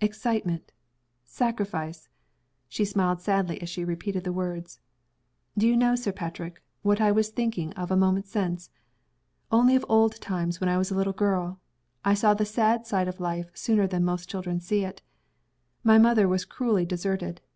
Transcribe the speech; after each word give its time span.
"Excitement! 0.00 0.72
Sacrifice!" 1.24 2.08
She 2.68 2.84
smiled 2.84 3.20
sadly 3.20 3.62
as 3.62 3.68
she 3.68 3.84
repeated 3.84 4.24
the 4.24 4.32
words. 4.32 4.80
"Do 5.56 5.68
you 5.68 5.76
know, 5.76 5.94
Sir 5.94 6.10
Patrick, 6.10 6.60
what 6.82 7.00
I 7.00 7.12
was 7.12 7.28
thinking 7.28 7.72
of 7.74 7.92
a 7.92 7.96
moment 7.96 8.26
since? 8.26 8.70
Only 9.52 9.76
of 9.76 9.86
old 9.88 10.20
times, 10.20 10.58
when 10.60 10.68
I 10.68 10.78
was 10.78 10.90
a 10.90 10.96
little 10.96 11.12
girl. 11.12 11.60
I 12.04 12.14
saw 12.14 12.34
the 12.34 12.44
sad 12.44 12.88
side 12.88 13.06
of 13.06 13.20
life 13.20 13.52
sooner 13.56 13.86
than 13.86 14.04
most 14.04 14.28
children 14.28 14.58
see 14.58 14.84
it. 14.84 15.00
My 15.84 15.96
mother 15.96 16.26
was 16.26 16.44
cruelly 16.44 16.84
deserted. 16.84 17.40